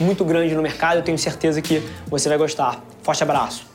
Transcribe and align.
muito 0.00 0.24
grande 0.24 0.54
no 0.54 0.62
mercado. 0.62 0.96
Eu 0.96 1.02
tenho 1.02 1.18
certeza 1.18 1.62
que 1.62 1.82
você 2.08 2.28
vai 2.28 2.38
gostar. 2.38 2.82
Forte 3.02 3.22
abraço! 3.22 3.69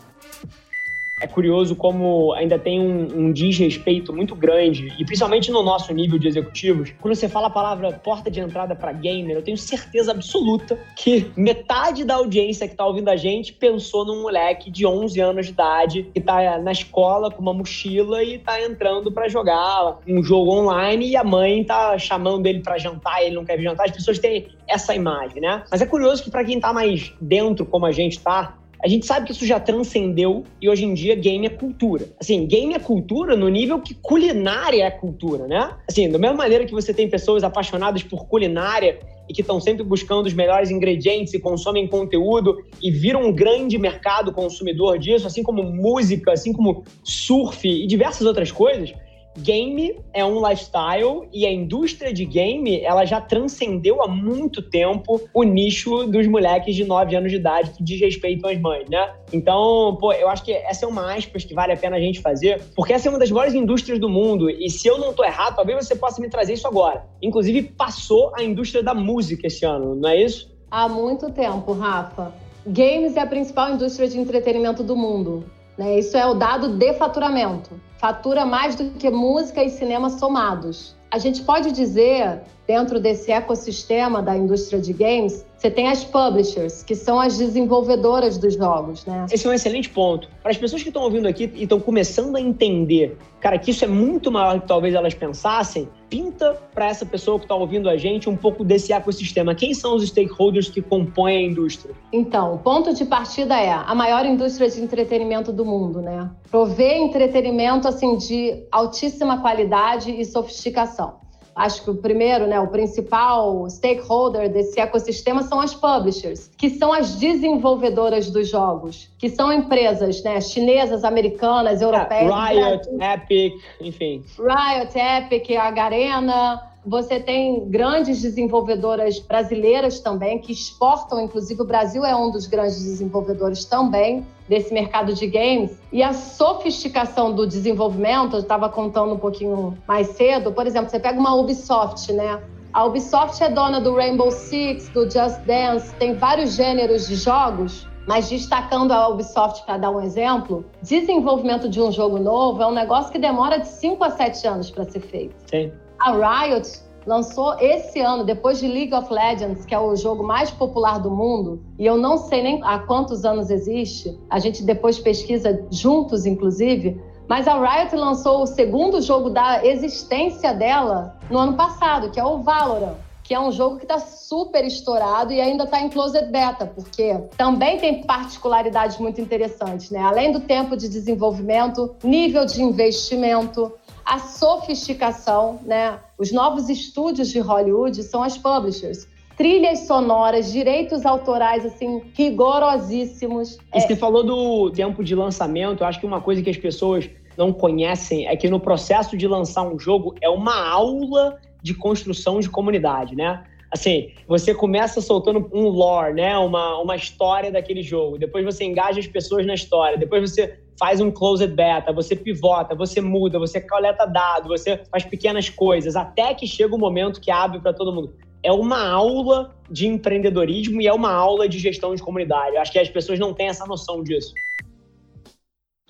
É 1.25 1.27
curioso 1.27 1.75
como 1.75 2.33
ainda 2.33 2.57
tem 2.59 2.79
um, 2.79 3.07
um, 3.17 3.31
desrespeito 3.33 4.13
muito 4.13 4.35
grande, 4.35 4.93
e 4.99 5.03
principalmente 5.03 5.51
no 5.51 5.63
nosso 5.63 5.91
nível 5.91 6.19
de 6.19 6.27
executivos, 6.27 6.93
quando 7.01 7.15
você 7.15 7.27
fala 7.27 7.47
a 7.47 7.49
palavra 7.49 7.91
porta 7.91 8.29
de 8.29 8.39
entrada 8.39 8.75
para 8.75 8.93
gamer, 8.93 9.35
eu 9.35 9.41
tenho 9.41 9.57
certeza 9.57 10.11
absoluta 10.11 10.77
que 10.95 11.31
metade 11.35 12.03
da 12.03 12.15
audiência 12.15 12.67
que 12.67 12.73
está 12.73 12.85
ouvindo 12.85 13.09
a 13.09 13.15
gente 13.15 13.53
pensou 13.53 14.05
num 14.05 14.21
moleque 14.21 14.69
de 14.69 14.85
11 14.85 15.19
anos 15.19 15.45
de 15.47 15.51
idade 15.51 16.03
que 16.13 16.19
está 16.19 16.59
na 16.59 16.71
escola 16.71 17.31
com 17.31 17.41
uma 17.41 17.53
mochila 17.53 18.23
e 18.23 18.35
está 18.35 18.61
entrando 18.61 19.11
para 19.11 19.27
jogar 19.27 19.99
um 20.07 20.23
jogo 20.23 20.51
online 20.51 21.09
e 21.09 21.17
a 21.17 21.23
mãe 21.23 21.61
está 21.61 21.97
chamando 21.97 22.45
ele 22.45 22.59
para 22.59 22.77
jantar, 22.77 23.23
ele 23.23 23.35
não 23.35 23.43
quer 23.43 23.57
vir 23.57 23.63
jantar. 23.63 23.87
As 23.87 23.91
pessoas 23.91 24.19
têm 24.19 24.47
essa 24.67 24.93
imagem, 24.93 25.41
né? 25.41 25.63
Mas 25.71 25.81
é 25.81 25.85
curioso 25.87 26.23
que 26.23 26.29
para 26.29 26.43
quem 26.43 26.57
está 26.57 26.71
mais 26.71 27.11
dentro, 27.19 27.65
como 27.65 27.85
a 27.85 27.91
gente 27.91 28.17
está, 28.17 28.55
a 28.83 28.87
gente 28.87 29.05
sabe 29.05 29.25
que 29.25 29.31
isso 29.31 29.45
já 29.45 29.59
transcendeu 29.59 30.43
e 30.61 30.69
hoje 30.69 30.85
em 30.85 30.93
dia 30.93 31.15
game 31.15 31.45
é 31.45 31.49
cultura. 31.49 32.07
Assim, 32.19 32.45
game 32.45 32.73
é 32.73 32.79
cultura 32.79 33.35
no 33.35 33.49
nível 33.49 33.79
que 33.79 33.93
culinária 33.93 34.83
é 34.83 34.91
cultura, 34.91 35.47
né? 35.47 35.71
Assim, 35.89 36.09
da 36.09 36.17
mesma 36.17 36.37
maneira 36.37 36.65
que 36.65 36.73
você 36.73 36.93
tem 36.93 37.09
pessoas 37.09 37.43
apaixonadas 37.43 38.03
por 38.03 38.27
culinária 38.27 38.99
e 39.27 39.33
que 39.33 39.41
estão 39.41 39.59
sempre 39.59 39.83
buscando 39.83 40.27
os 40.27 40.33
melhores 40.33 40.69
ingredientes 40.69 41.33
e 41.33 41.39
consomem 41.39 41.87
conteúdo 41.87 42.63
e 42.81 42.91
viram 42.91 43.23
um 43.23 43.33
grande 43.33 43.77
mercado 43.77 44.31
consumidor 44.31 44.99
disso, 44.99 45.25
assim 45.25 45.41
como 45.41 45.63
música, 45.63 46.31
assim 46.31 46.53
como 46.53 46.83
surf 47.03 47.67
e 47.67 47.87
diversas 47.87 48.27
outras 48.27 48.51
coisas, 48.51 48.93
game 49.37 49.99
é 50.13 50.23
um 50.23 50.45
lifestyle 50.47 51.27
e 51.33 51.45
a 51.45 51.51
indústria 51.51 52.13
de 52.13 52.25
game 52.25 52.81
ela 52.81 53.05
já 53.05 53.19
transcendeu 53.19 54.01
há 54.01 54.07
muito 54.07 54.61
tempo 54.61 55.21
o 55.33 55.43
nicho 55.43 56.05
dos 56.07 56.27
moleques 56.27 56.75
de 56.75 56.85
9 56.85 57.15
anos 57.15 57.31
de 57.31 57.37
idade 57.37 57.71
que 57.71 57.83
desrespeitam 57.83 58.49
as 58.49 58.59
mães, 58.59 58.89
né? 58.89 59.13
Então, 59.33 59.97
pô, 59.99 60.13
eu 60.13 60.29
acho 60.29 60.43
que 60.43 60.51
essa 60.51 60.85
é 60.85 60.87
uma 60.87 61.13
aspas 61.13 61.43
que 61.43 61.53
vale 61.53 61.73
a 61.73 61.77
pena 61.77 61.97
a 61.97 61.99
gente 61.99 62.21
fazer, 62.21 62.61
porque 62.75 62.93
essa 62.93 63.07
é 63.07 63.09
uma 63.09 63.19
das 63.19 63.31
maiores 63.31 63.53
indústrias 63.53 63.99
do 63.99 64.09
mundo 64.09 64.49
e 64.49 64.69
se 64.69 64.87
eu 64.87 64.97
não 64.97 65.13
tô 65.13 65.23
errado, 65.23 65.55
talvez 65.55 65.85
você 65.85 65.95
possa 65.95 66.21
me 66.21 66.29
trazer 66.29 66.53
isso 66.53 66.67
agora. 66.67 67.05
Inclusive, 67.21 67.63
passou 67.63 68.33
a 68.35 68.43
indústria 68.43 68.83
da 68.83 68.93
música 68.93 69.47
esse 69.47 69.65
ano, 69.65 69.95
não 69.95 70.09
é 70.09 70.21
isso? 70.21 70.53
Há 70.69 70.87
muito 70.87 71.31
tempo, 71.31 71.73
Rafa. 71.73 72.33
Games 72.65 73.15
é 73.15 73.21
a 73.21 73.27
principal 73.27 73.71
indústria 73.71 74.07
de 74.07 74.17
entretenimento 74.19 74.83
do 74.83 74.95
mundo. 74.95 75.45
Né? 75.77 75.99
Isso 75.99 76.17
é 76.17 76.25
o 76.25 76.33
dado 76.33 76.69
de 76.69 76.93
faturamento. 76.93 77.79
Fatura 77.97 78.45
mais 78.45 78.75
do 78.75 78.91
que 78.91 79.09
música 79.09 79.63
e 79.63 79.69
cinema 79.69 80.09
somados. 80.09 80.95
A 81.11 81.17
gente 81.17 81.43
pode 81.43 81.71
dizer, 81.71 82.41
dentro 82.67 82.99
desse 82.99 83.31
ecossistema 83.31 84.21
da 84.21 84.35
indústria 84.35 84.81
de 84.81 84.91
games, 84.91 85.45
você 85.57 85.71
tem 85.71 85.87
as 85.87 86.03
publishers, 86.03 86.83
que 86.83 86.95
são 86.95 87.19
as 87.19 87.37
desenvolvedoras 87.37 88.37
dos 88.37 88.55
jogos, 88.55 89.05
né? 89.05 89.25
Esse 89.31 89.47
é 89.47 89.49
um 89.49 89.53
excelente 89.53 89.89
ponto. 89.89 90.29
Para 90.41 90.51
as 90.51 90.57
pessoas 90.57 90.83
que 90.83 90.89
estão 90.89 91.03
ouvindo 91.03 91.27
aqui 91.27 91.51
e 91.55 91.63
estão 91.63 91.79
começando 91.79 92.35
a 92.35 92.41
entender, 92.41 93.17
cara, 93.39 93.57
que 93.57 93.71
isso 93.71 93.83
é 93.83 93.87
muito 93.87 94.31
maior 94.31 94.55
do 94.55 94.61
que 94.61 94.67
talvez 94.67 94.93
elas 94.93 95.13
pensassem, 95.13 95.87
pinta 96.09 96.53
para 96.73 96.87
essa 96.87 97.05
pessoa 97.05 97.39
que 97.39 97.45
está 97.45 97.55
ouvindo 97.55 97.89
a 97.89 97.97
gente 97.97 98.29
um 98.29 98.35
pouco 98.35 98.63
desse 98.63 98.91
ecossistema. 98.91 99.55
Quem 99.55 99.73
são 99.73 99.95
os 99.95 100.07
stakeholders 100.07 100.69
que 100.69 100.81
compõem 100.81 101.37
a 101.37 101.41
indústria? 101.41 101.95
Então, 102.11 102.55
o 102.55 102.57
ponto 102.59 102.93
de 102.93 103.05
partida 103.05 103.59
é 103.59 103.71
a 103.71 103.95
maior 103.95 104.25
indústria 104.25 104.69
de 104.69 104.81
entretenimento 104.81 105.51
do 105.51 105.65
mundo, 105.65 106.01
né? 106.01 106.29
Prover 106.51 106.97
entretenimento 106.97 107.87
assim 107.87 108.17
de 108.17 108.65
altíssima 108.71 109.41
qualidade 109.41 110.11
e 110.11 110.23
sofisticação 110.25 111.24
acho 111.55 111.83
que 111.83 111.89
o 111.89 111.95
primeiro, 111.95 112.45
né, 112.45 112.59
o 112.59 112.67
principal 112.67 113.67
stakeholder 113.69 114.51
desse 114.51 114.79
ecossistema 114.79 115.41
são 115.43 115.61
as 115.61 115.73
publishers, 115.73 116.51
que 116.57 116.69
são 116.69 116.91
as 116.91 117.15
desenvolvedoras 117.15 118.29
dos 118.29 118.49
jogos, 118.49 119.09
que 119.17 119.29
são 119.29 119.53
empresas, 119.53 120.21
né, 120.21 120.41
chinesas, 120.41 121.03
americanas, 121.03 121.81
europeias. 121.81 122.31
Riot, 122.33 122.89
Epic, 123.01 123.53
enfim. 123.79 124.23
Riot, 124.37 124.97
Epic, 124.97 125.57
a 125.57 125.71
Garena, 125.71 126.74
você 126.85 127.19
tem 127.19 127.67
grandes 127.67 128.21
desenvolvedoras 128.21 129.19
brasileiras 129.19 129.99
também, 129.99 130.39
que 130.39 130.51
exportam, 130.51 131.19
inclusive 131.19 131.61
o 131.61 131.65
Brasil 131.65 132.05
é 132.05 132.15
um 132.15 132.31
dos 132.31 132.45
grandes 132.45 132.83
desenvolvedores 132.83 133.65
também 133.65 134.25
desse 134.47 134.73
mercado 134.73 135.13
de 135.13 135.25
games. 135.25 135.77
E 135.91 136.03
a 136.03 136.13
sofisticação 136.13 137.33
do 137.33 137.47
desenvolvimento, 137.47 138.35
eu 138.35 138.41
estava 138.41 138.69
contando 138.69 139.13
um 139.13 139.17
pouquinho 139.17 139.77
mais 139.87 140.09
cedo, 140.09 140.51
por 140.51 140.67
exemplo, 140.67 140.89
você 140.89 140.99
pega 140.99 141.19
uma 141.19 141.33
Ubisoft, 141.35 142.13
né? 142.13 142.41
A 142.71 142.83
Ubisoft 142.85 143.41
é 143.43 143.49
dona 143.49 143.79
do 143.79 143.95
Rainbow 143.95 144.29
Six, 144.29 144.89
do 144.89 145.09
Just 145.09 145.39
Dance, 145.45 145.93
tem 145.95 146.13
vários 146.13 146.55
gêneros 146.55 147.07
de 147.07 147.15
jogos 147.15 147.87
mas 148.07 148.29
destacando 148.29 148.91
a 148.91 149.07
Ubisoft 149.07 149.65
para 149.65 149.77
dar 149.77 149.89
um 149.89 149.99
exemplo, 149.99 150.63
desenvolvimento 150.81 151.67
de 151.67 151.81
um 151.81 151.91
jogo 151.91 152.19
novo 152.19 152.61
é 152.61 152.67
um 152.67 152.71
negócio 152.73 153.11
que 153.11 153.17
demora 153.17 153.59
de 153.59 153.67
5 153.67 154.03
a 154.03 154.11
7 154.11 154.47
anos 154.47 154.69
para 154.69 154.85
ser 154.85 154.99
feito. 154.99 155.35
Sim. 155.49 155.71
A 155.99 156.11
Riot 156.11 156.67
lançou 157.05 157.57
esse 157.59 157.99
ano, 157.99 158.23
depois 158.23 158.59
de 158.59 158.67
League 158.67 158.93
of 158.93 159.13
Legends, 159.13 159.65
que 159.65 159.75
é 159.75 159.79
o 159.79 159.95
jogo 159.95 160.23
mais 160.23 160.49
popular 160.49 160.99
do 160.99 161.11
mundo, 161.11 161.61
e 161.77 161.85
eu 161.85 161.97
não 161.97 162.17
sei 162.17 162.41
nem 162.41 162.63
há 162.63 162.79
quantos 162.79 163.23
anos 163.23 163.49
existe, 163.49 164.19
a 164.29 164.39
gente 164.39 164.63
depois 164.63 164.97
pesquisa 164.99 165.65
juntos, 165.69 166.25
inclusive, 166.25 166.99
mas 167.27 167.47
a 167.47 167.53
Riot 167.59 167.95
lançou 167.95 168.43
o 168.43 168.47
segundo 168.47 169.01
jogo 169.01 169.29
da 169.29 169.65
existência 169.65 170.53
dela 170.53 171.17
no 171.29 171.37
ano 171.37 171.53
passado, 171.53 172.11
que 172.11 172.19
é 172.19 172.25
o 172.25 172.41
Valorant 172.41 173.05
que 173.25 173.33
é 173.33 173.39
um 173.39 173.51
jogo 173.51 173.77
que 173.77 173.85
está 173.85 173.97
super 173.97 174.63
estourado 174.63 175.33
e 175.33 175.41
ainda 175.41 175.63
está 175.63 175.81
em 175.81 175.89
closed 175.89 176.31
beta, 176.31 176.67
porque 176.67 177.17
também 177.35 177.79
tem 177.79 178.03
particularidades 178.03 178.99
muito 178.99 179.19
interessantes, 179.19 179.89
né? 179.89 179.99
Além 179.99 180.31
do 180.31 180.41
tempo 180.41 180.77
de 180.77 180.87
desenvolvimento, 180.87 181.95
nível 182.03 182.45
de 182.45 182.61
investimento, 182.61 183.73
a 184.05 184.19
sofisticação, 184.19 185.59
né? 185.63 185.99
Os 186.17 186.31
novos 186.31 186.69
estúdios 186.69 187.29
de 187.29 187.39
Hollywood 187.39 188.03
são 188.03 188.21
as 188.21 188.37
publishers. 188.37 189.07
Trilhas 189.35 189.79
sonoras, 189.79 190.51
direitos 190.51 191.05
autorais, 191.05 191.65
assim, 191.65 192.01
rigorosíssimos. 192.13 193.57
E 193.73 193.81
você 193.81 193.93
é... 193.93 193.95
falou 193.95 194.23
do 194.23 194.71
tempo 194.71 195.03
de 195.03 195.15
lançamento, 195.15 195.83
eu 195.83 195.87
acho 195.87 195.99
que 195.99 196.05
uma 196.05 196.21
coisa 196.21 196.41
que 196.41 196.49
as 196.49 196.57
pessoas 196.57 197.09
não 197.37 197.51
conhecem 197.51 198.27
é 198.27 198.35
que 198.37 198.47
no 198.47 198.59
processo 198.59 199.17
de 199.17 199.27
lançar 199.27 199.63
um 199.63 199.77
jogo 199.77 200.15
é 200.21 200.29
uma 200.29 200.69
aula 200.69 201.37
de 201.61 201.73
construção 201.73 202.39
de 202.39 202.49
comunidade, 202.49 203.15
né? 203.15 203.43
Assim, 203.71 204.11
você 204.25 204.53
começa 204.53 205.01
soltando 205.01 205.49
um 205.51 205.67
lore, 205.67 206.13
né? 206.13 206.37
Uma, 206.37 206.79
uma 206.79 206.95
história 206.95 207.51
daquele 207.51 207.81
jogo. 207.81 208.17
Depois 208.17 208.45
você 208.45 208.63
engaja 208.63 208.99
as 208.99 209.07
pessoas 209.07 209.45
na 209.45 209.55
história. 209.55 209.97
Depois 209.97 210.31
você 210.31 210.59
faz 210.77 210.99
um 210.99 211.09
closed 211.11 211.53
beta, 211.53 211.93
você 211.93 212.15
pivota, 212.15 212.75
você 212.75 213.01
muda, 213.01 213.39
você 213.39 213.61
coleta 213.61 214.05
dados, 214.05 214.47
você 214.47 214.83
faz 214.91 215.03
pequenas 215.03 215.49
coisas, 215.49 215.95
até 215.95 216.33
que 216.33 216.47
chega 216.47 216.75
o 216.75 216.79
momento 216.79 217.21
que 217.21 217.31
abre 217.31 217.59
para 217.59 217.73
todo 217.73 217.93
mundo. 217.93 218.13
É 218.43 218.51
uma 218.51 218.87
aula 218.87 219.55
de 219.69 219.87
empreendedorismo 219.87 220.81
e 220.81 220.87
é 220.87 220.93
uma 220.93 221.11
aula 221.11 221.49
de 221.49 221.57
gestão 221.57 221.95
de 221.95 222.03
comunidade. 222.03 222.55
Eu 222.55 222.61
acho 222.61 222.71
que 222.71 222.79
as 222.79 222.89
pessoas 222.89 223.17
não 223.17 223.33
têm 223.33 223.47
essa 223.47 223.65
noção 223.65 224.03
disso. 224.03 224.33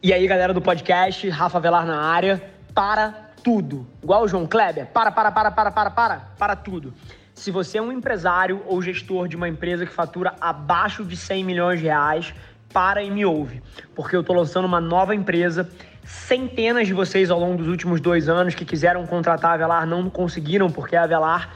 E 0.01 0.13
aí, 0.13 0.25
galera 0.27 0.53
do 0.53 0.61
podcast, 0.61 1.27
Rafa 1.29 1.59
Velar 1.59 1.85
na 1.85 1.99
área, 1.99 2.41
para 2.73 3.31
tudo. 3.43 3.85
Igual 4.01 4.23
o 4.23 4.27
João 4.27 4.45
Kleber, 4.45 4.87
para, 4.87 5.11
para, 5.11 5.31
para, 5.31 5.51
para, 5.51 5.71
para, 5.71 5.91
para, 5.91 6.19
para 6.37 6.55
tudo. 6.55 6.93
Se 7.33 7.51
você 7.51 7.79
é 7.79 7.81
um 7.81 7.91
empresário 7.91 8.61
ou 8.65 8.81
gestor 8.81 9.27
de 9.27 9.35
uma 9.35 9.49
empresa 9.49 9.85
que 9.85 9.91
fatura 9.91 10.35
abaixo 10.39 11.03
de 11.03 11.17
100 11.17 11.43
milhões 11.43 11.79
de 11.79 11.85
reais, 11.85 12.33
para 12.75 13.01
e 13.01 13.09
me 13.09 13.25
ouve, 13.25 13.63
porque 13.95 14.17
eu 14.17 14.19
estou 14.19 14.35
lançando 14.35 14.65
uma 14.65 14.81
nova 14.81 15.15
empresa. 15.15 15.69
Centenas 16.03 16.85
de 16.85 16.93
vocês 16.93 17.31
ao 17.31 17.39
longo 17.39 17.55
dos 17.55 17.69
últimos 17.69 18.01
dois 18.01 18.27
anos 18.27 18.53
que 18.53 18.65
quiseram 18.65 19.07
contratar 19.07 19.53
a 19.53 19.57
Velar 19.57 19.87
não 19.87 20.09
conseguiram, 20.09 20.69
porque 20.69 20.93
a 20.93 21.07
Velar 21.07 21.55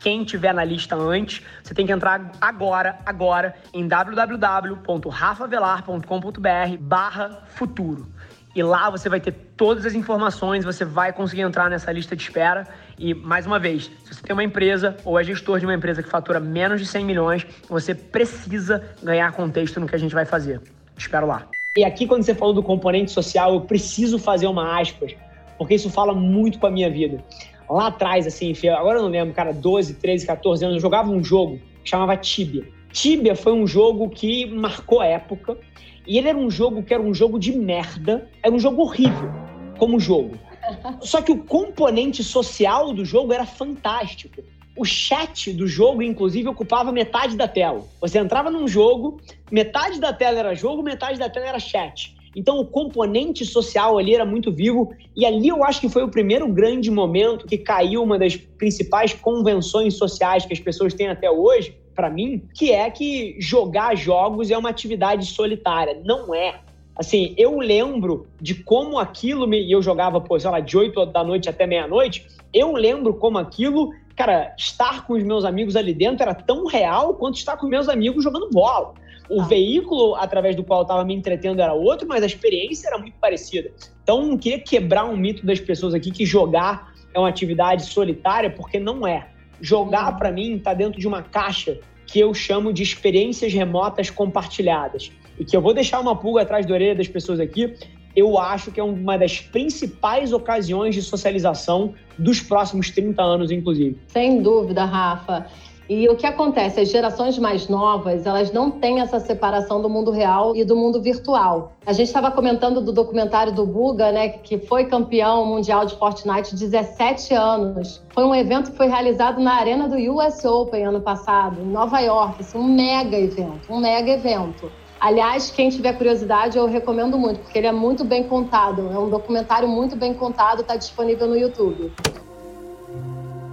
quem 0.00 0.24
tiver 0.24 0.52
na 0.52 0.64
lista 0.64 0.96
antes, 0.96 1.42
você 1.62 1.74
tem 1.74 1.86
que 1.86 1.92
entrar 1.92 2.32
agora, 2.40 2.98
agora, 3.04 3.54
em 3.72 3.86
www.rafavelar.com.br 3.86 6.78
barra 6.80 7.44
futuro. 7.48 8.08
E 8.54 8.62
lá 8.62 8.88
você 8.88 9.08
vai 9.08 9.18
ter 9.18 9.32
todas 9.56 9.84
as 9.84 9.94
informações, 9.94 10.64
você 10.64 10.84
vai 10.84 11.12
conseguir 11.12 11.42
entrar 11.42 11.68
nessa 11.68 11.90
lista 11.90 12.14
de 12.14 12.22
espera. 12.22 12.68
E, 12.96 13.12
mais 13.12 13.46
uma 13.46 13.58
vez, 13.58 13.90
se 14.04 14.14
você 14.14 14.22
tem 14.22 14.32
uma 14.32 14.44
empresa 14.44 14.96
ou 15.04 15.18
é 15.18 15.24
gestor 15.24 15.58
de 15.58 15.66
uma 15.66 15.74
empresa 15.74 16.02
que 16.02 16.08
fatura 16.08 16.38
menos 16.38 16.80
de 16.80 16.86
100 16.86 17.04
milhões, 17.04 17.46
você 17.68 17.94
precisa 17.94 18.84
ganhar 19.02 19.32
contexto 19.32 19.80
no 19.80 19.88
que 19.88 19.96
a 19.96 19.98
gente 19.98 20.14
vai 20.14 20.24
fazer. 20.24 20.60
Espero 20.96 21.26
lá. 21.26 21.48
E 21.76 21.84
aqui, 21.84 22.06
quando 22.06 22.22
você 22.22 22.34
falou 22.34 22.54
do 22.54 22.62
componente 22.62 23.10
social, 23.10 23.54
eu 23.54 23.62
preciso 23.62 24.20
fazer 24.20 24.46
uma 24.46 24.80
aspas, 24.80 25.16
porque 25.58 25.74
isso 25.74 25.90
fala 25.90 26.14
muito 26.14 26.60
com 26.60 26.68
a 26.68 26.70
minha 26.70 26.88
vida 26.88 27.24
lá 27.68 27.88
atrás, 27.88 28.26
assim, 28.26 28.52
agora 28.68 28.98
eu 28.98 29.02
não 29.02 29.10
lembro, 29.10 29.34
cara, 29.34 29.52
12, 29.52 29.94
13, 29.94 30.26
14 30.26 30.64
anos, 30.64 30.76
eu 30.76 30.80
jogava 30.80 31.10
um 31.10 31.22
jogo 31.22 31.60
que 31.82 31.90
chamava 31.90 32.16
Tibia. 32.16 32.66
Tibia 32.92 33.34
foi 33.34 33.52
um 33.52 33.66
jogo 33.66 34.08
que 34.08 34.46
marcou 34.46 35.00
a 35.00 35.06
época 35.06 35.58
e 36.06 36.18
ele 36.18 36.28
era 36.28 36.38
um 36.38 36.50
jogo 36.50 36.82
que 36.82 36.94
era 36.94 37.02
um 37.02 37.14
jogo 37.14 37.38
de 37.38 37.52
merda, 37.52 38.28
era 38.42 38.54
um 38.54 38.58
jogo 38.58 38.82
horrível 38.82 39.32
como 39.78 39.98
jogo. 39.98 40.38
Só 41.02 41.20
que 41.20 41.32
o 41.32 41.38
componente 41.38 42.22
social 42.22 42.92
do 42.92 43.04
jogo 43.04 43.32
era 43.32 43.44
fantástico. 43.44 44.42
O 44.76 44.84
chat 44.84 45.52
do 45.52 45.66
jogo, 45.66 46.02
inclusive, 46.02 46.48
ocupava 46.48 46.90
metade 46.90 47.36
da 47.36 47.46
tela. 47.46 47.86
Você 48.00 48.18
entrava 48.18 48.50
num 48.50 48.66
jogo, 48.66 49.20
metade 49.50 50.00
da 50.00 50.12
tela 50.12 50.38
era 50.38 50.54
jogo, 50.54 50.82
metade 50.82 51.18
da 51.18 51.30
tela 51.30 51.46
era 51.46 51.58
chat. 51.60 52.14
Então 52.34 52.58
o 52.58 52.66
componente 52.66 53.44
social 53.44 53.98
ali 53.98 54.14
era 54.14 54.24
muito 54.24 54.52
vivo 54.52 54.92
e 55.16 55.24
ali 55.24 55.48
eu 55.48 55.64
acho 55.64 55.80
que 55.80 55.88
foi 55.88 56.02
o 56.02 56.08
primeiro 56.08 56.48
grande 56.48 56.90
momento 56.90 57.46
que 57.46 57.58
caiu 57.58 58.02
uma 58.02 58.18
das 58.18 58.36
principais 58.36 59.12
convenções 59.12 59.94
sociais 59.94 60.44
que 60.44 60.52
as 60.52 60.60
pessoas 60.60 60.94
têm 60.94 61.08
até 61.08 61.30
hoje, 61.30 61.76
para 61.94 62.10
mim, 62.10 62.42
que 62.54 62.72
é 62.72 62.90
que 62.90 63.36
jogar 63.38 63.96
jogos 63.96 64.50
é 64.50 64.58
uma 64.58 64.68
atividade 64.68 65.26
solitária. 65.26 66.00
Não 66.04 66.34
é. 66.34 66.60
Assim, 66.96 67.34
eu 67.36 67.58
lembro 67.58 68.26
de 68.40 68.54
como 68.54 68.98
aquilo 68.98 69.46
me. 69.46 69.60
E 69.60 69.72
eu 69.72 69.82
jogava, 69.82 70.20
pô, 70.20 70.38
sei 70.38 70.50
lá, 70.50 70.60
de 70.60 70.76
8 70.76 71.06
da 71.06 71.24
noite 71.24 71.48
até 71.48 71.66
meia-noite. 71.66 72.26
Eu 72.52 72.72
lembro 72.72 73.14
como 73.14 73.36
aquilo, 73.36 73.92
cara, 74.16 74.54
estar 74.56 75.06
com 75.06 75.14
os 75.14 75.22
meus 75.22 75.44
amigos 75.44 75.76
ali 75.76 75.92
dentro 75.92 76.22
era 76.22 76.34
tão 76.34 76.66
real 76.66 77.14
quanto 77.14 77.36
estar 77.36 77.56
com 77.56 77.66
meus 77.66 77.88
amigos 77.88 78.22
jogando 78.22 78.48
bola. 78.50 78.94
O 79.28 79.40
ah. 79.40 79.44
veículo 79.44 80.14
através 80.16 80.54
do 80.54 80.62
qual 80.62 80.80
eu 80.80 80.82
estava 80.82 81.04
me 81.04 81.14
entretendo 81.14 81.60
era 81.60 81.72
outro, 81.72 82.06
mas 82.06 82.22
a 82.22 82.26
experiência 82.26 82.88
era 82.88 82.98
muito 82.98 83.16
parecida. 83.18 83.70
Então, 84.02 84.26
não 84.26 84.36
queria 84.36 84.58
quebrar 84.58 85.04
um 85.06 85.16
mito 85.16 85.46
das 85.46 85.60
pessoas 85.60 85.94
aqui 85.94 86.10
que 86.10 86.26
jogar 86.26 86.92
é 87.14 87.18
uma 87.18 87.28
atividade 87.28 87.86
solitária, 87.86 88.50
porque 88.50 88.78
não 88.78 89.06
é. 89.06 89.28
Jogar, 89.60 90.12
uhum. 90.12 90.18
para 90.18 90.32
mim, 90.32 90.56
está 90.56 90.74
dentro 90.74 91.00
de 91.00 91.06
uma 91.06 91.22
caixa 91.22 91.78
que 92.06 92.20
eu 92.20 92.34
chamo 92.34 92.72
de 92.72 92.82
experiências 92.82 93.52
remotas 93.52 94.10
compartilhadas. 94.10 95.10
E 95.38 95.44
que 95.44 95.56
eu 95.56 95.62
vou 95.62 95.72
deixar 95.72 96.00
uma 96.00 96.14
pulga 96.14 96.42
atrás 96.42 96.66
da 96.66 96.74
orelha 96.74 96.94
das 96.94 97.08
pessoas 97.08 97.40
aqui. 97.40 97.74
Eu 98.16 98.38
acho 98.38 98.70
que 98.70 98.78
é 98.78 98.82
uma 98.82 99.16
das 99.16 99.40
principais 99.40 100.32
ocasiões 100.32 100.94
de 100.94 101.02
socialização 101.02 101.94
dos 102.18 102.40
próximos 102.40 102.90
30 102.90 103.22
anos, 103.22 103.50
inclusive. 103.50 103.98
Sem 104.08 104.40
dúvida, 104.40 104.84
Rafa. 104.84 105.46
E 105.88 106.08
o 106.08 106.16
que 106.16 106.26
acontece? 106.26 106.80
As 106.80 106.90
gerações 106.90 107.38
mais 107.38 107.68
novas, 107.68 108.24
elas 108.24 108.50
não 108.50 108.70
têm 108.70 109.00
essa 109.00 109.20
separação 109.20 109.82
do 109.82 109.90
mundo 109.90 110.10
real 110.10 110.56
e 110.56 110.64
do 110.64 110.74
mundo 110.74 111.00
virtual. 111.02 111.74
A 111.84 111.92
gente 111.92 112.06
estava 112.06 112.30
comentando 112.30 112.80
do 112.80 112.90
documentário 112.90 113.52
do 113.52 113.66
Buga, 113.66 114.10
né, 114.10 114.30
que 114.30 114.56
foi 114.58 114.86
campeão 114.86 115.44
mundial 115.44 115.84
de 115.84 115.94
Fortnite 115.96 116.54
17 116.54 117.34
anos. 117.34 118.02
Foi 118.14 118.24
um 118.24 118.34
evento 118.34 118.70
que 118.70 118.76
foi 118.78 118.86
realizado 118.86 119.40
na 119.42 119.56
arena 119.56 119.86
do 119.86 119.96
US 119.96 120.42
Open 120.46 120.86
ano 120.86 121.02
passado, 121.02 121.60
em 121.60 121.66
Nova 121.66 122.00
York. 122.00 122.36
Assim, 122.40 122.56
um 122.56 122.64
mega 122.64 123.18
evento, 123.18 123.70
um 123.70 123.78
mega 123.78 124.10
evento. 124.10 124.72
Aliás, 125.04 125.50
quem 125.50 125.68
tiver 125.68 125.92
curiosidade, 125.98 126.56
eu 126.56 126.64
recomendo 126.64 127.18
muito, 127.18 127.38
porque 127.40 127.58
ele 127.58 127.66
é 127.66 127.72
muito 127.72 128.06
bem 128.06 128.24
contado. 128.24 128.90
É 128.90 128.98
um 128.98 129.10
documentário 129.10 129.68
muito 129.68 129.94
bem 129.94 130.14
contado, 130.14 130.62
está 130.62 130.76
disponível 130.76 131.26
no 131.26 131.36
YouTube. 131.36 131.92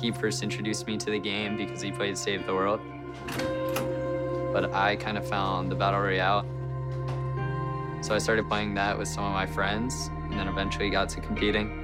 He 0.01 0.13
first 0.13 0.45
introduced 0.45 0.88
me 0.88 0.98
to 0.98 1.12
the 1.12 1.19
game 1.19 1.57
because 1.57 1.86
he 1.86 1.92
played 1.92 2.18
Save 2.18 2.45
the 2.45 2.53
World. 2.53 2.81
But 4.53 4.74
I 4.74 4.95
kind 4.95 5.18
of 5.18 5.27
found 5.27 5.69
the 5.69 5.75
Battle 5.75 6.00
Royale. 6.00 6.45
So 8.01 8.15
I 8.15 8.19
started 8.19 8.47
playing 8.47 8.75
that 8.75 8.97
with 8.97 9.09
some 9.09 9.25
of 9.25 9.33
my 9.33 9.45
friends 9.45 10.09
and 10.30 10.39
then 10.39 10.47
eventually 10.47 10.89
got 10.89 11.09
to 11.09 11.19
competing. 11.19 11.81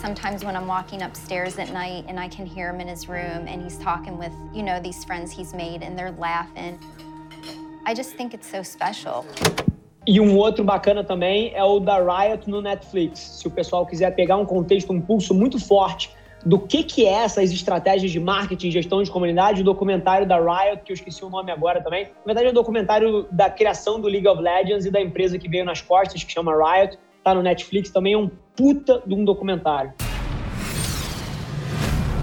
Sometimes 0.00 0.44
when 0.44 0.54
I'm 0.54 0.66
walking 0.66 1.02
upstairs 1.02 1.58
at 1.58 1.72
night 1.72 2.04
and 2.06 2.20
I 2.20 2.28
can 2.28 2.44
hear 2.44 2.68
him 2.68 2.80
in 2.80 2.88
his 2.88 3.08
room 3.08 3.48
and 3.48 3.62
he's 3.62 3.78
talking 3.78 4.18
with, 4.18 4.32
you 4.52 4.62
know, 4.62 4.78
these 4.78 5.02
friends 5.04 5.32
he's 5.32 5.54
made 5.54 5.82
and 5.82 5.98
they're 5.98 6.12
laughing. 6.12 6.78
I 7.86 7.94
just 7.94 8.14
think 8.14 8.34
it's 8.34 8.46
so 8.46 8.62
special. 8.62 9.24
E 10.06 10.20
um 10.20 10.36
outro 10.36 10.62
bacana 10.62 11.02
também 11.02 11.50
é 11.54 11.64
o 11.64 11.80
da 11.80 11.96
Riot 11.98 12.48
no 12.48 12.60
Netflix. 12.60 13.18
Se 13.20 13.48
o 13.48 13.50
pessoal 13.50 13.86
quiser 13.86 14.14
pegar 14.14 14.36
um 14.36 14.44
contexto, 14.44 14.92
um 14.92 15.00
pulso 15.00 15.32
muito 15.32 15.58
forte 15.58 16.14
do 16.44 16.58
que, 16.60 16.84
que 16.84 17.06
é 17.06 17.24
essas 17.24 17.50
estratégias 17.50 18.12
de 18.12 18.20
marketing, 18.20 18.70
gestão 18.70 19.02
de 19.02 19.10
comunidade, 19.10 19.62
o 19.62 19.64
documentário 19.64 20.26
da 20.26 20.36
Riot, 20.38 20.84
que 20.84 20.92
eu 20.92 20.94
esqueci 20.94 21.24
o 21.24 21.30
nome 21.30 21.50
agora 21.50 21.82
também. 21.82 22.04
Na 22.04 22.26
verdade, 22.26 22.46
é 22.46 22.50
o 22.50 22.54
documentário 22.54 23.26
da 23.32 23.50
criação 23.50 23.98
do 23.98 24.06
League 24.06 24.28
of 24.28 24.40
Legends 24.40 24.84
e 24.84 24.90
da 24.90 25.00
empresa 25.00 25.38
que 25.38 25.48
veio 25.48 25.64
nas 25.64 25.80
costas, 25.80 26.22
que 26.22 26.30
chama 26.30 26.52
Riot. 26.54 26.98
Tá 27.26 27.34
no 27.34 27.42
Netflix 27.42 27.90
também, 27.90 28.12
é 28.12 28.16
um 28.16 28.30
puta 28.54 29.02
de 29.04 29.12
um 29.12 29.24
documentário. 29.24 29.92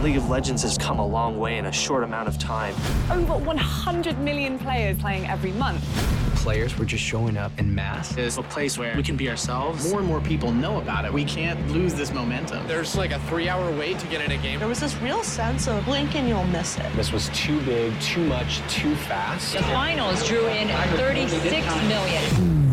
League 0.01 0.17
of 0.17 0.29
Legends 0.29 0.63
has 0.63 0.77
come 0.77 1.01
a 1.01 1.05
long 1.05 1.37
way 1.37 1.57
in 1.57 1.65
a 1.65 1.73
short 1.73 2.05
amount 2.05 2.29
of 2.29 2.37
time. 2.37 2.73
Over 3.11 3.37
100 3.37 4.17
million 4.19 4.57
players 4.57 4.97
playing 4.99 5.27
every 5.29 5.51
month 5.51 5.83
players 6.37 6.77
were 6.77 6.83
just 6.83 7.03
showing 7.03 7.37
up 7.37 7.51
in 7.57 7.73
mass. 7.73 8.17
It's 8.17 8.37
a 8.37 8.43
place 8.43 8.77
where 8.77 8.95
we 8.97 9.03
can 9.03 9.15
be 9.15 9.29
ourselves. 9.29 9.89
More 9.89 9.99
and 9.99 10.07
more 10.07 10.19
people 10.19 10.51
know 10.51 10.77
about 10.77 11.05
it. 11.05 11.13
We 11.13 11.23
can't 11.23 11.59
lose 11.71 11.93
this 11.93 12.13
momentum. 12.13 12.67
There's 12.67 12.97
like 12.97 13.11
a 13.11 13.19
three 13.29 13.47
hour 13.47 13.71
wait 13.71 13.97
to 13.99 14.07
get 14.07 14.21
in 14.21 14.31
a 14.31 14.37
game. 14.37 14.59
There 14.59 14.67
was 14.67 14.81
this 14.81 14.93
real 14.97 15.23
sense 15.23 15.67
of 15.67 15.85
blink 15.85 16.15
and 16.15 16.27
you'll 16.27 16.47
miss 16.47 16.77
it. 16.77 16.93
This 16.97 17.13
was 17.13 17.29
too 17.29 17.61
big, 17.61 17.97
too 18.01 18.25
much, 18.25 18.59
too 18.69 18.93
fast. 18.95 19.53
The 19.53 19.63
finals 19.63 20.25
drew 20.27 20.47
in 20.47 20.67
36 20.97 21.65
million. 21.87 22.72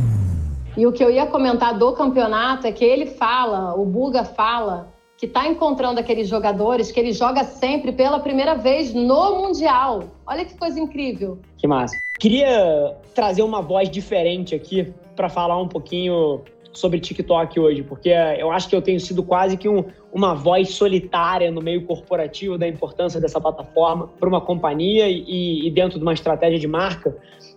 E 0.80 0.86
o 0.86 0.92
que 0.92 1.04
eu 1.04 1.10
ia 1.10 1.26
comentar 1.26 1.78
do 1.78 1.92
campeonato 1.92 2.66
é 2.66 2.72
que 2.72 2.82
ele 2.82 3.04
fala, 3.04 3.74
o 3.74 3.84
Buga 3.84 4.24
fala, 4.24 4.88
que 5.18 5.26
está 5.26 5.46
encontrando 5.46 6.00
aqueles 6.00 6.26
jogadores 6.26 6.90
que 6.90 6.98
ele 6.98 7.12
joga 7.12 7.44
sempre 7.44 7.92
pela 7.92 8.18
primeira 8.18 8.54
vez 8.54 8.94
no 8.94 9.42
Mundial. 9.42 10.04
Olha 10.26 10.42
que 10.42 10.56
coisa 10.56 10.80
incrível. 10.80 11.38
Que 11.58 11.68
massa. 11.68 11.98
Queria 12.18 12.96
trazer 13.14 13.42
uma 13.42 13.60
voz 13.60 13.90
diferente 13.90 14.54
aqui 14.54 14.90
para 15.14 15.28
falar 15.28 15.60
um 15.60 15.68
pouquinho 15.68 16.40
sobre 16.72 16.98
TikTok 16.98 17.60
hoje, 17.60 17.82
porque 17.82 18.08
eu 18.38 18.50
acho 18.50 18.66
que 18.66 18.74
eu 18.74 18.80
tenho 18.80 19.00
sido 19.00 19.22
quase 19.22 19.58
que 19.58 19.68
um, 19.68 19.84
uma 20.10 20.34
voz 20.34 20.70
solitária 20.70 21.50
no 21.50 21.60
meio 21.60 21.84
corporativo 21.84 22.56
da 22.56 22.66
importância 22.66 23.20
dessa 23.20 23.38
plataforma 23.38 24.08
para 24.18 24.28
uma 24.28 24.40
companhia 24.40 25.08
e, 25.08 25.66
e, 25.66 25.70
dentro 25.70 25.98
de 25.98 26.02
uma 26.02 26.14
estratégia 26.14 26.58
de 26.58 26.66
marca. 26.66 27.14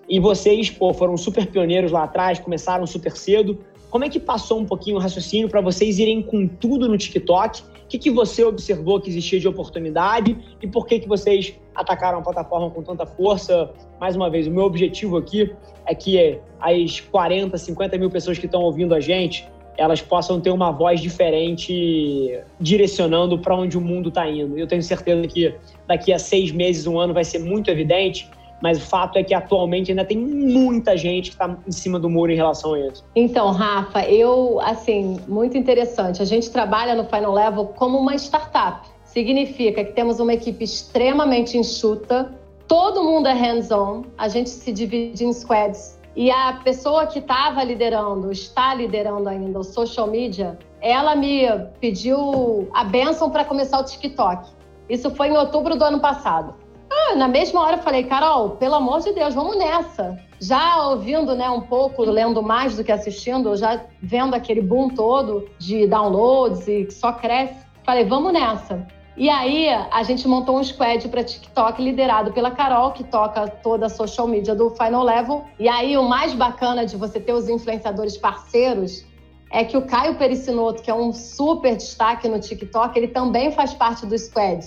E 0.10 0.20
vocês, 0.20 0.70
pô, 0.70 0.94
foram 0.94 1.18
super 1.18 1.48
pioneiros 1.48 1.92
lá 1.92 2.04
atrás, 2.04 2.40
começaram 2.40 2.86
super 2.86 3.16
cedo. 3.16 3.60
Como 3.90 4.04
é 4.04 4.10
que 4.10 4.20
passou 4.20 4.60
um 4.60 4.66
pouquinho 4.66 4.98
o 4.98 5.00
raciocínio 5.00 5.50
para 5.50 5.62
vocês 5.62 6.00
irem 6.00 6.22
com 6.22 6.48
tudo 6.48 6.90
no 6.90 6.98
TikTok 6.98 7.64
que, 7.94 8.00
que 8.00 8.10
você 8.10 8.44
observou 8.44 9.00
que 9.00 9.08
existia 9.08 9.40
de 9.40 9.48
oportunidade 9.48 10.36
e 10.60 10.68
por 10.68 10.88
que, 10.88 11.00
que 11.00 11.08
vocês 11.08 11.54
atacaram 11.76 12.18
a 12.18 12.22
plataforma 12.24 12.72
com 12.72 12.82
tanta 12.82 13.06
força? 13.06 13.70
Mais 14.00 14.16
uma 14.16 14.32
vez, 14.32 14.48
o 14.48 14.52
meu 14.52 14.64
objetivo 14.64 15.18
aqui 15.18 15.54
é 15.86 15.94
que 15.94 16.40
as 16.60 17.00
40, 17.00 17.56
50 17.56 17.98
mil 18.00 18.10
pessoas 18.10 18.40
que 18.40 18.48
estão 18.48 18.64
ouvindo 18.64 18.96
a 18.96 19.00
gente, 19.00 19.48
elas 19.78 20.02
possam 20.02 20.42
ter 20.42 20.50
uma 20.50 20.72
voz 20.72 21.02
diferente 21.02 22.40
direcionando 22.60 23.38
para 23.38 23.56
onde 23.56 23.78
o 23.78 23.82
mundo 23.82 24.10
está 24.10 24.28
indo. 24.28 24.58
Eu 24.58 24.66
tenho 24.66 24.82
certeza 24.82 25.28
que 25.28 25.54
daqui 25.88 26.12
a 26.12 26.18
seis 26.18 26.52
meses, 26.52 26.88
um 26.88 27.00
ano, 27.00 27.14
vai 27.14 27.24
ser 27.24 27.40
muito 27.40 27.70
evidente 27.70 28.28
mas 28.64 28.78
o 28.78 28.82
fato 28.82 29.18
é 29.18 29.24
que 29.24 29.34
atualmente 29.34 29.92
ainda 29.92 30.06
tem 30.06 30.18
muita 30.18 30.96
gente 30.96 31.32
que 31.32 31.36
está 31.36 31.54
em 31.68 31.72
cima 31.72 32.00
do 32.00 32.10
muro 32.10 32.32
em 32.32 32.36
relação 32.36 32.76
a 32.76 32.80
isso. 32.80 33.04
Então, 33.14 33.52
Rafa, 33.52 34.06
eu, 34.06 34.58
assim, 34.62 35.20
muito 35.28 35.58
interessante. 35.58 36.22
A 36.22 36.26
gente 36.26 36.50
trabalha 36.50 36.96
no 36.96 37.04
Final 37.04 37.34
Level 37.34 37.66
como 37.76 37.98
uma 37.98 38.16
startup. 38.16 38.88
Significa 39.04 39.84
que 39.84 39.92
temos 39.92 40.22
uma 40.22 40.34
equipe 40.34 40.64
extremamente 40.64 41.58
enxuta, 41.58 42.34
todo 42.66 43.04
mundo 43.04 43.28
é 43.28 43.34
hands-on, 43.34 44.04
a 44.18 44.30
gente 44.30 44.50
se 44.50 44.72
divide 44.72 45.26
em 45.26 45.34
squads. 45.34 46.00
E 46.16 46.32
a 46.32 46.62
pessoa 46.64 47.06
que 47.06 47.20
estava 47.20 47.62
liderando, 47.66 48.32
está 48.32 48.74
liderando 48.74 49.28
ainda 49.28 49.60
o 49.60 49.64
social 49.64 50.08
media, 50.08 50.58
ela 50.80 51.18
me 51.18 51.50
pediu 51.82 52.70
a 52.74 52.86
benção 52.86 53.30
para 53.30 53.44
começar 53.44 53.78
o 53.82 53.84
TikTok. 53.84 54.50
Isso 54.88 55.12
foi 55.12 55.28
em 55.28 55.38
outubro 55.38 55.76
do 55.76 55.84
ano 55.84 56.00
passado. 56.00 56.63
Ah, 57.06 57.16
na 57.16 57.28
mesma 57.28 57.62
hora 57.62 57.78
eu 57.78 57.84
falei, 57.84 58.04
Carol, 58.04 58.52
pelo 58.52 58.76
amor 58.76 59.02
de 59.02 59.12
Deus, 59.12 59.34
vamos 59.34 59.58
nessa. 59.58 60.18
Já 60.40 60.88
ouvindo 60.88 61.36
né, 61.36 61.50
um 61.50 61.62
pouco, 61.62 62.04
lendo 62.04 62.42
mais 62.42 62.78
do 62.78 62.84
que 62.84 62.92
assistindo, 62.92 63.56
já 63.58 63.82
vendo 64.02 64.34
aquele 64.34 64.62
boom 64.62 64.90
todo 64.90 65.50
de 65.60 65.86
downloads 65.86 66.68
e 66.68 66.86
que 66.86 66.94
só 66.94 67.12
cresce, 67.12 67.66
falei, 67.84 68.06
vamos 68.06 68.32
nessa. 68.32 68.88
E 69.18 69.30
aí 69.30 69.68
a 69.70 70.02
gente 70.04 70.28
montou 70.28 70.58
um 70.58 70.64
squad 70.64 71.08
para 71.10 71.24
TikTok 71.24 71.82
liderado 71.82 72.32
pela 72.32 72.50
Carol, 72.52 72.92
que 72.92 73.04
toca 73.04 73.48
toda 73.48 73.86
a 73.86 73.90
social 73.90 74.28
media 74.28 74.56
do 74.56 74.70
Final 74.72 75.04
Level. 75.04 75.44
E 75.60 75.68
aí 75.68 75.98
o 75.98 76.04
mais 76.04 76.34
bacana 76.34 76.86
de 76.86 76.96
você 76.96 77.20
ter 77.20 77.34
os 77.34 77.48
influenciadores 77.48 78.18
parceiros 78.18 79.06
é 79.52 79.64
que 79.64 79.78
o 79.78 79.84
Caio 79.84 80.16
Pericinoto, 80.16 80.82
que 80.82 80.90
é 80.90 80.96
um 80.96 81.14
super 81.14 81.76
destaque 81.76 82.28
no 82.28 82.40
TikTok, 82.40 82.98
ele 82.98 83.10
também 83.10 83.52
faz 83.52 83.74
parte 83.74 84.06
do 84.06 84.18
squad. 84.18 84.66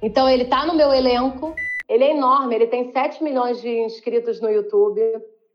Então 0.00 0.28
ele 0.28 0.44
está 0.44 0.64
no 0.64 0.74
meu 0.74 0.92
elenco, 0.92 1.56
ele 1.88 2.04
é 2.04 2.16
enorme, 2.16 2.54
ele 2.54 2.66
tem 2.66 2.92
7 2.92 3.22
milhões 3.24 3.60
de 3.60 3.68
inscritos 3.68 4.40
no 4.40 4.50
YouTube, 4.50 5.00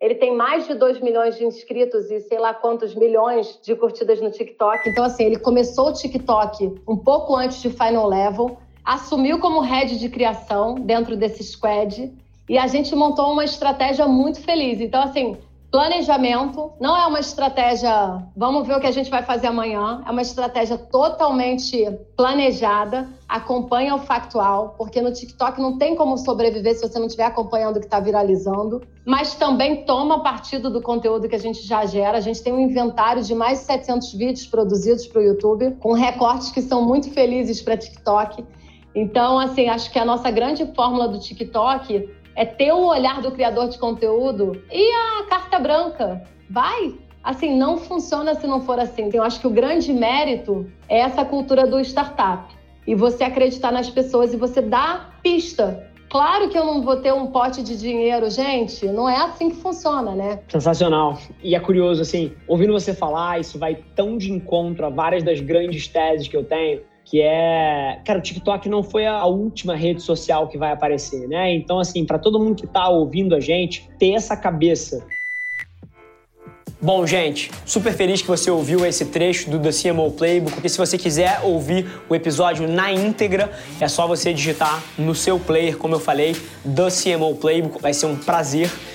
ele 0.02 0.16
tem 0.16 0.36
mais 0.36 0.68
de 0.68 0.74
2 0.74 1.00
milhões 1.00 1.38
de 1.38 1.46
inscritos 1.46 2.12
e 2.12 2.20
sei 2.22 2.38
lá 2.38 2.54
quantos 2.54 2.94
milhões 2.96 3.60
de 3.64 3.76
curtidas 3.76 4.20
no 4.20 4.32
TikTok. 4.32 4.90
Então, 4.90 5.06
assim, 5.06 5.24
ele 5.24 5.38
começou 5.38 5.90
o 5.90 5.94
TikTok 5.94 6.82
um 6.88 6.98
pouco 6.98 7.36
antes 7.36 7.62
de 7.62 7.70
Final 7.70 8.08
Level, 8.10 8.58
assumiu 8.84 9.40
como 9.40 9.62
head 9.62 9.98
de 9.98 10.10
criação 10.10 10.76
dentro 10.76 11.16
desse 11.16 11.44
squad 11.44 12.12
e 12.50 12.58
a 12.58 12.68
gente 12.68 12.94
montou 12.96 13.32
uma 13.32 13.46
estratégia 13.46 14.06
muito 14.06 14.42
feliz. 14.42 14.82
Então, 14.82 15.02
assim, 15.02 15.38
Planejamento 15.74 16.72
não 16.80 16.96
é 16.96 17.08
uma 17.08 17.20
estratégia, 17.20 18.24
vamos 18.38 18.68
ver 18.68 18.78
o 18.78 18.80
que 18.80 18.86
a 18.86 18.92
gente 18.92 19.10
vai 19.10 19.24
fazer 19.24 19.48
amanhã, 19.48 20.04
é 20.06 20.12
uma 20.12 20.22
estratégia 20.22 20.78
totalmente 20.78 21.90
planejada, 22.16 23.10
acompanha 23.28 23.96
o 23.96 23.98
factual, 23.98 24.76
porque 24.78 25.02
no 25.02 25.12
TikTok 25.12 25.60
não 25.60 25.80
tem 25.80 25.96
como 25.96 26.16
sobreviver 26.16 26.76
se 26.76 26.88
você 26.88 27.00
não 27.00 27.08
estiver 27.08 27.26
acompanhando 27.26 27.78
o 27.78 27.80
que 27.80 27.88
está 27.88 28.00
viralizando, 28.00 28.84
mas 29.04 29.34
também 29.34 29.84
toma 29.84 30.22
partido 30.22 30.70
do 30.70 30.80
conteúdo 30.80 31.28
que 31.28 31.36
a 31.36 31.40
gente 31.40 31.66
já 31.66 31.84
gera. 31.88 32.20
A 32.20 32.22
gente 32.22 32.44
tem 32.44 32.54
um 32.54 32.60
inventário 32.60 33.24
de 33.24 33.34
mais 33.34 33.62
de 33.62 33.66
700 33.66 34.14
vídeos 34.14 34.46
produzidos 34.46 35.08
para 35.08 35.22
o 35.22 35.24
YouTube, 35.24 35.72
com 35.80 35.94
recortes 35.94 36.52
que 36.52 36.62
são 36.62 36.86
muito 36.86 37.10
felizes 37.10 37.64
para 37.64 37.76
TikTok. 37.76 38.46
Então, 38.94 39.40
assim, 39.40 39.70
acho 39.70 39.92
que 39.92 39.98
a 39.98 40.06
nossa 40.06 40.30
grande 40.30 40.72
fórmula 40.76 41.08
do 41.08 41.18
TikTok 41.18 42.22
é 42.36 42.46
ter 42.46 42.72
o 42.72 42.86
olhar 42.86 43.22
do 43.22 43.32
criador 43.32 43.70
de 43.70 43.78
conteúdo 43.78 44.62
e 44.72 44.92
a 44.92 45.26
carta 45.28 45.60
branca. 45.60 46.24
Vai! 46.50 46.96
Assim, 47.24 47.58
não 47.58 47.78
funciona 47.78 48.36
se 48.36 48.46
não 48.46 48.62
for 48.62 48.80
assim. 48.80 49.10
Eu 49.14 49.24
acho 49.24 49.40
que 49.40 49.48
o 49.48 49.50
grande 49.50 49.94
mérito 49.94 50.70
é 50.90 51.00
essa 51.00 51.24
cultura 51.24 51.66
do 51.66 51.80
startup. 51.80 52.54
E 52.86 52.96
você 52.96 53.24
acreditar 53.24 53.72
nas 53.72 53.90
pessoas 53.90 54.34
e 54.34 54.38
você 54.38 54.62
dar 54.62 55.18
pista. 55.24 55.90
Claro 56.10 56.50
que 56.50 56.58
eu 56.58 56.66
não 56.66 56.82
vou 56.82 56.98
ter 56.98 57.14
um 57.14 57.28
pote 57.28 57.64
de 57.64 57.76
dinheiro, 57.76 58.30
gente. 58.30 58.86
Não 58.88 59.08
é 59.08 59.16
assim 59.18 59.50
que 59.50 59.56
funciona, 59.56 60.14
né? 60.14 60.42
Sensacional. 60.50 61.18
E 61.42 61.56
é 61.56 61.60
curioso, 61.60 62.02
assim, 62.02 62.34
ouvindo 62.46 62.74
você 62.74 62.94
falar, 62.94 63.40
isso 63.40 63.58
vai 63.58 63.76
tão 63.96 64.18
de 64.18 64.32
encontro 64.32 64.86
a 64.86 64.90
várias 64.90 65.24
das 65.24 65.40
grandes 65.40 65.88
teses 65.88 66.28
que 66.28 66.36
eu 66.36 66.44
tenho 66.44 66.82
que 67.06 67.22
é, 67.22 68.00
cara, 68.06 68.20
o 68.20 68.22
TikTok 68.22 68.68
não 68.70 68.82
foi 68.82 69.06
a 69.06 69.26
última 69.26 69.76
rede 69.76 70.02
social 70.02 70.48
que 70.48 70.58
vai 70.58 70.72
aparecer, 70.72 71.28
né? 71.28 71.54
Então, 71.54 71.80
assim, 71.80 72.06
para 72.06 72.18
todo 72.18 72.40
mundo 72.40 72.56
que 72.56 72.68
tá 72.68 72.88
ouvindo 72.90 73.36
a 73.36 73.40
gente, 73.40 73.90
ter 74.00 74.14
essa 74.14 74.36
cabeça 74.36 75.06
Bom, 76.84 77.08
gente, 77.08 77.50
super 77.66 77.94
feliz 77.94 78.22
que 78.22 78.28
você 78.28 78.52
ouviu 78.52 78.86
esse 78.86 79.06
trecho 79.06 79.50
do 79.50 79.58
The 79.58 79.70
CMO 79.70 80.12
Playbook. 80.12 80.60
E 80.62 80.70
se 80.70 80.78
você 80.78 80.98
quiser 80.98 81.40
ouvir 81.42 81.88
o 82.10 82.14
episódio 82.14 82.68
na 82.68 82.92
íntegra, 82.92 83.50
é 83.80 83.88
só 83.88 84.06
você 84.06 84.34
digitar 84.34 84.84
no 84.98 85.16
seu 85.16 85.40
player, 85.40 85.78
como 85.78 85.96
eu 85.96 86.00
falei, 86.02 86.36
The 86.66 86.90
CMO 86.90 87.38
Playbook. 87.38 87.82
Vai 87.82 87.94
ser 87.94 88.08
um 88.08 88.18
prazer 88.18 88.70